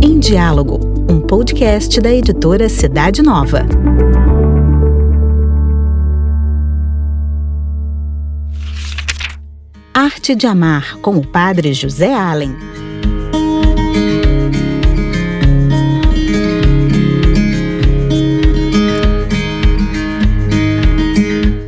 [0.00, 0.78] Em Diálogo,
[1.10, 3.66] um podcast da editora Cidade Nova.
[9.92, 12.54] Arte de Amar, com o padre José Allen.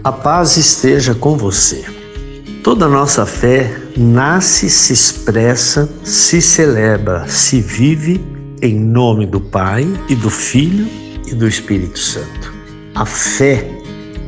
[0.04, 1.91] A paz esteja com você.
[2.62, 8.24] Toda nossa fé nasce, se expressa, se celebra, se vive
[8.62, 10.86] em nome do Pai e do Filho
[11.26, 12.54] e do Espírito Santo.
[12.94, 13.68] A fé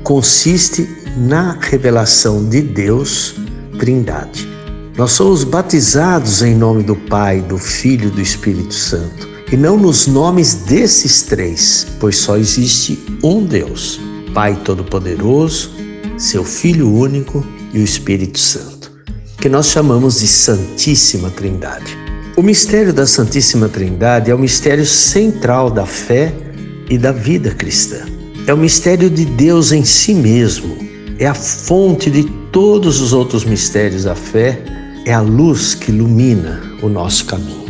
[0.03, 3.37] consiste na revelação de Deus,
[3.79, 4.49] Trindade.
[4.97, 9.79] Nós somos batizados em nome do Pai, do Filho e do Espírito Santo, e não
[9.79, 14.01] nos nomes desses três, pois só existe um Deus
[14.35, 15.71] Pai Todo-Poderoso,
[16.19, 18.91] seu Filho único e o Espírito Santo,
[19.41, 21.99] que nós chamamos de Santíssima Trindade.
[22.37, 26.33] O mistério da Santíssima Trindade é o mistério central da fé
[26.89, 28.07] e da vida cristã.
[28.47, 30.77] É o mistério de Deus em si mesmo,
[31.19, 34.63] é a fonte de todos os outros mistérios da fé,
[35.05, 37.65] é a luz que ilumina o nosso caminho.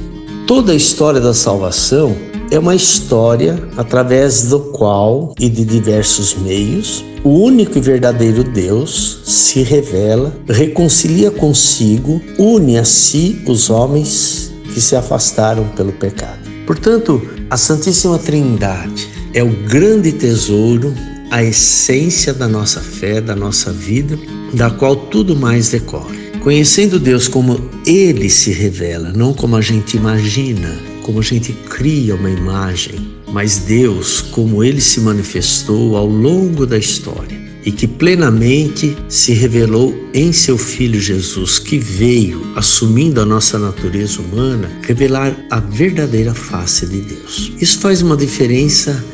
[0.47, 2.15] Toda a história da salvação
[2.51, 9.21] é uma história através do qual e de diversos meios o único e verdadeiro Deus
[9.25, 16.41] se revela, reconcilia consigo, une a si os homens que se afastaram pelo pecado.
[16.67, 20.95] Portanto, a Santíssima Trindade é o grande tesouro,
[21.31, 24.19] a essência da nossa fé, da nossa vida,
[24.53, 26.31] da qual tudo mais decorre.
[26.41, 32.15] Conhecendo Deus como Ele se revela, não como a gente imagina, como a gente cria
[32.15, 32.95] uma imagem,
[33.31, 39.95] mas Deus, como ele se manifestou ao longo da história e que plenamente se revelou
[40.15, 46.87] em seu Filho Jesus, que veio, assumindo a nossa natureza humana, revelar a verdadeira face
[46.87, 47.53] de Deus.
[47.61, 49.05] Isso faz uma diferença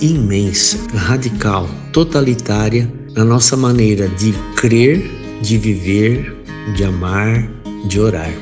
[0.00, 5.10] imensa, radical, totalitária na nossa maneira de crer,
[5.42, 6.36] de viver,
[6.76, 7.48] de amar,
[7.88, 8.32] de orar.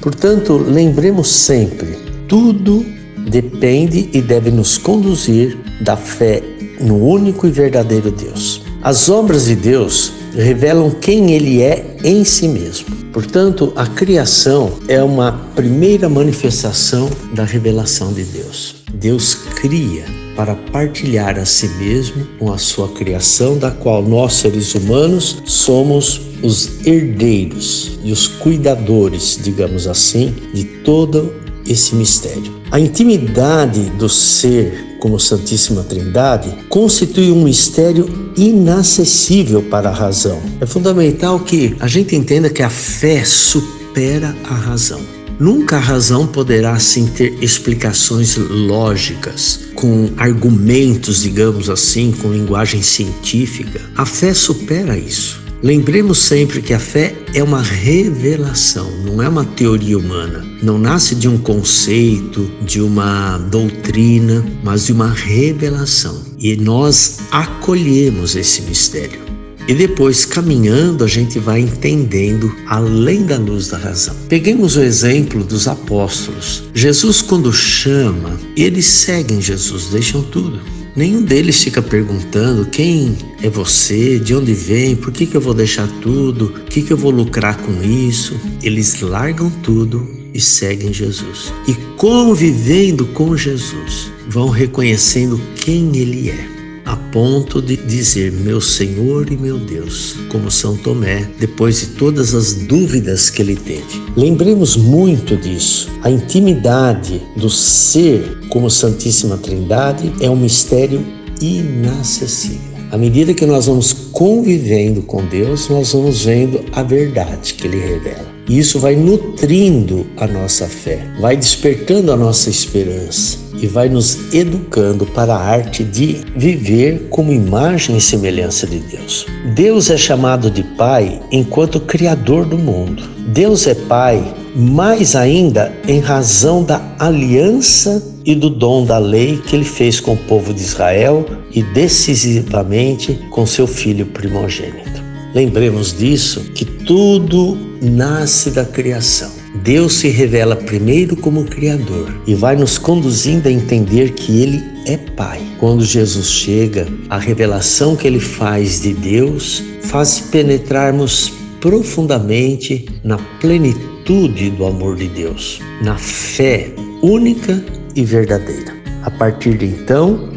[0.00, 2.84] Portanto, lembremos sempre tudo
[3.28, 6.42] depende e deve nos conduzir da fé
[6.80, 8.62] no único e verdadeiro Deus.
[8.82, 12.94] As obras de Deus revelam quem Ele é em si mesmo.
[13.12, 18.74] Portanto, a criação é uma primeira manifestação da revelação de Deus.
[18.92, 20.04] Deus cria
[20.36, 26.20] para partilhar a si mesmo com a sua criação, da qual nós, seres humanos, somos
[26.42, 31.32] os herdeiros e os cuidadores, digamos assim, de todo
[31.66, 32.52] esse mistério.
[32.70, 40.40] A intimidade do ser como Santíssima Trindade constitui um mistério inacessível para a razão.
[40.60, 45.00] É fundamental que a gente entenda que a fé supera a razão.
[45.38, 53.80] Nunca a razão poderá assim ter explicações lógicas, com argumentos, digamos assim, com linguagem científica.
[53.96, 55.43] A fé supera isso.
[55.62, 60.44] Lembremos sempre que a fé é uma revelação, não é uma teoria humana.
[60.62, 66.22] Não nasce de um conceito, de uma doutrina, mas de uma revelação.
[66.38, 69.24] E nós acolhemos esse mistério.
[69.66, 74.14] E depois, caminhando, a gente vai entendendo além da luz da razão.
[74.28, 76.64] Peguemos o exemplo dos apóstolos.
[76.74, 80.60] Jesus, quando chama, eles seguem Jesus, deixam tudo.
[80.96, 85.52] Nenhum deles fica perguntando quem é você, de onde vem, por que, que eu vou
[85.52, 88.38] deixar tudo, o que, que eu vou lucrar com isso.
[88.62, 91.52] Eles largam tudo e seguem Jesus.
[91.66, 96.53] E convivendo com Jesus, vão reconhecendo quem Ele é
[96.84, 102.34] a ponto de dizer meu Senhor e meu Deus, como São Tomé, depois de todas
[102.34, 104.02] as dúvidas que ele teve.
[104.16, 105.90] Lembremos muito disso.
[106.02, 111.04] A intimidade do ser como Santíssima Trindade é um mistério
[111.40, 112.74] inacessível.
[112.90, 117.80] À medida que nós vamos convivendo com Deus, nós vamos vendo a verdade que Ele
[117.80, 118.33] revela.
[118.48, 124.34] E isso vai nutrindo a nossa fé, vai despertando a nossa esperança e vai nos
[124.34, 129.26] educando para a arte de viver como imagem e semelhança de Deus.
[129.54, 133.02] Deus é chamado de Pai enquanto Criador do mundo.
[133.28, 134.22] Deus é Pai
[134.54, 140.14] mais ainda em razão da aliança e do dom da lei que ele fez com
[140.14, 144.93] o povo de Israel e decisivamente com seu filho primogênito.
[145.34, 149.32] Lembremos disso que tudo nasce da criação.
[149.64, 154.96] Deus se revela primeiro como Criador e vai nos conduzindo a entender que Ele é
[154.96, 155.40] Pai.
[155.58, 164.50] Quando Jesus chega, a revelação que Ele faz de Deus faz penetrarmos profundamente na plenitude
[164.50, 166.72] do amor de Deus, na fé
[167.02, 167.64] única
[167.96, 168.72] e verdadeira.
[169.02, 170.32] A partir de então,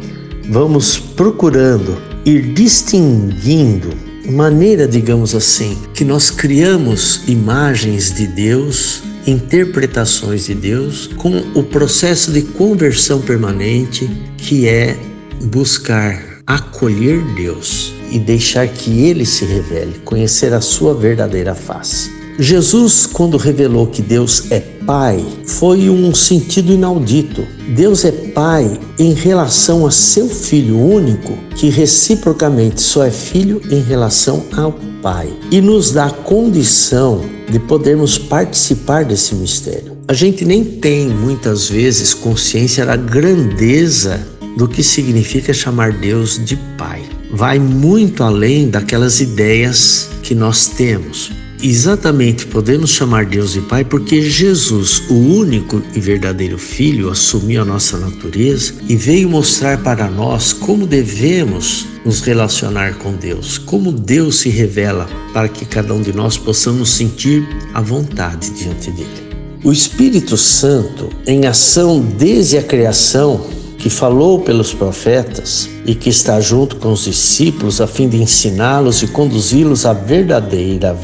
[0.48, 10.54] vamos procurando ir distinguindo maneira, digamos assim, que nós criamos imagens de Deus, interpretações de
[10.54, 14.96] Deus, com o processo de conversão permanente, que é
[15.44, 22.17] buscar acolher Deus e deixar que ele se revele, conhecer a sua verdadeira face.
[22.40, 27.44] Jesus, quando revelou que Deus é Pai, foi um sentido inaudito.
[27.74, 33.82] Deus é Pai em relação a seu Filho único, que reciprocamente só é Filho em
[33.82, 39.98] relação ao Pai, e nos dá condição de podermos participar desse mistério.
[40.06, 44.24] A gente nem tem muitas vezes consciência da grandeza
[44.56, 47.02] do que significa chamar Deus de Pai.
[47.32, 51.32] Vai muito além daquelas ideias que nós temos.
[51.60, 57.64] Exatamente podemos chamar Deus de Pai porque Jesus, o único e verdadeiro Filho, assumiu a
[57.64, 64.36] nossa natureza e veio mostrar para nós como devemos nos relacionar com Deus, como Deus
[64.36, 67.44] se revela para que cada um de nós possamos sentir
[67.74, 69.28] a vontade diante dele.
[69.64, 73.44] O Espírito Santo, em ação desde a criação,
[73.78, 79.02] que falou pelos profetas e que está junto com os discípulos a fim de ensiná-los
[79.02, 80.96] e conduzi-los à verdadeira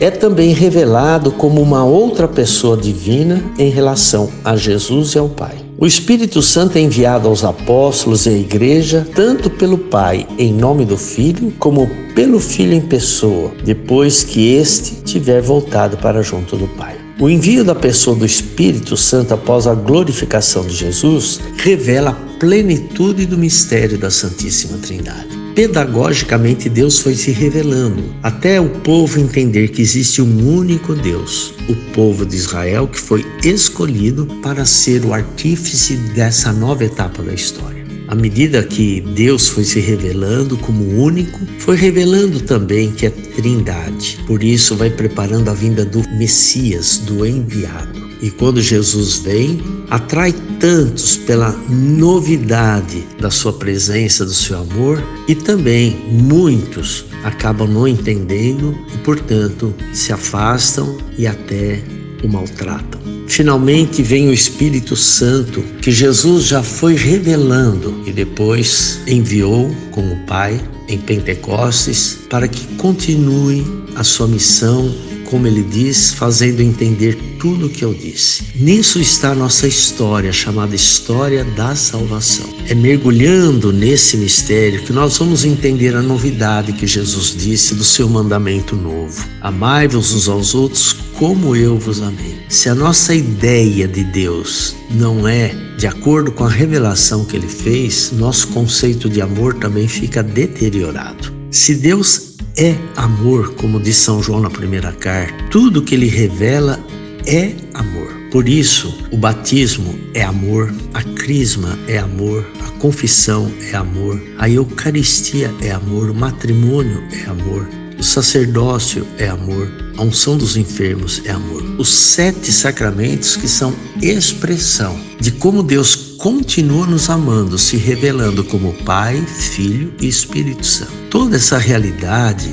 [0.00, 5.56] é também revelado como uma outra pessoa divina em relação a Jesus e ao Pai.
[5.78, 10.84] O Espírito Santo é enviado aos apóstolos e à igreja, tanto pelo Pai em nome
[10.84, 16.66] do Filho, como pelo Filho em pessoa, depois que este tiver voltado para junto do
[16.68, 16.96] Pai.
[17.18, 23.26] O envio da pessoa do Espírito Santo após a glorificação de Jesus revela a plenitude
[23.26, 25.45] do mistério da Santíssima Trindade.
[25.56, 31.74] Pedagogicamente, Deus foi se revelando até o povo entender que existe um único Deus, o
[31.94, 37.86] povo de Israel que foi escolhido para ser o artífice dessa nova etapa da história.
[38.06, 44.18] À medida que Deus foi se revelando como único, foi revelando também que é Trindade.
[44.26, 48.05] Por isso, vai preparando a vinda do Messias, do enviado.
[48.20, 49.60] E quando Jesus vem,
[49.90, 57.86] atrai tantos pela novidade da sua presença, do seu amor, e também muitos acabam não
[57.86, 61.82] entendendo e, portanto, se afastam e até
[62.22, 63.00] o maltratam.
[63.28, 70.16] Finalmente vem o Espírito Santo que Jesus já foi revelando e depois enviou com o
[70.26, 73.66] Pai em Pentecostes para que continue
[73.96, 74.94] a sua missão
[75.26, 78.44] como ele diz, fazendo entender tudo o que eu disse.
[78.56, 82.46] Nisso está nossa história, chamada História da Salvação.
[82.68, 88.08] É mergulhando nesse mistério que nós vamos entender a novidade que Jesus disse do seu
[88.08, 92.36] mandamento novo: Amai-vos uns aos outros como eu vos amei.
[92.48, 97.48] Se a nossa ideia de Deus não é de acordo com a revelação que ele
[97.48, 101.32] fez, nosso conceito de amor também fica deteriorado.
[101.50, 102.25] Se Deus
[102.56, 105.44] é amor, como diz São João na primeira carta.
[105.50, 106.82] Tudo que ele revela
[107.26, 108.14] é amor.
[108.30, 114.48] Por isso, o batismo é amor, a crisma é amor, a confissão é amor, a
[114.48, 117.68] Eucaristia é amor, o matrimônio é amor,
[117.98, 121.62] o sacerdócio é amor, a unção dos enfermos é amor.
[121.78, 128.72] Os sete sacramentos que são expressão de como Deus continua nos amando, se revelando como
[128.84, 130.92] Pai, Filho e Espírito Santo.
[131.10, 132.52] Toda essa realidade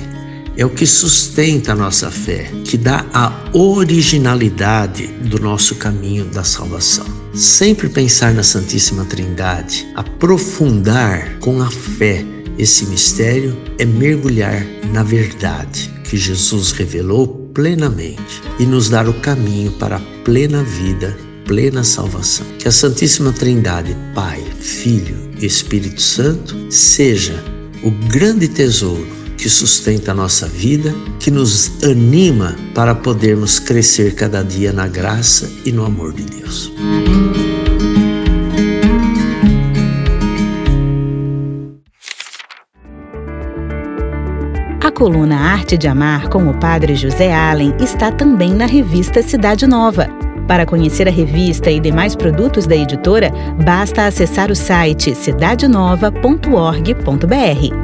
[0.56, 6.44] é o que sustenta a nossa fé, que dá a originalidade do nosso caminho da
[6.44, 7.06] salvação.
[7.34, 12.24] Sempre pensar na Santíssima Trindade, aprofundar com a fé
[12.58, 19.72] esse mistério é mergulhar na verdade que Jesus revelou plenamente e nos dar o caminho
[19.74, 22.46] para a plena vida, plena salvação.
[22.60, 27.44] Que a Santíssima Trindade, Pai, Filho e Espírito Santo, seja
[27.84, 34.42] o grande tesouro que sustenta a nossa vida, que nos anima para podermos crescer cada
[34.42, 36.72] dia na graça e no amor de Deus.
[44.82, 49.68] A coluna Arte de Amar com o Padre José Allen está também na revista Cidade
[49.68, 50.23] Nova.
[50.48, 53.32] Para conhecer a revista e demais produtos da editora,
[53.64, 57.83] basta acessar o site cidadenova.org.br.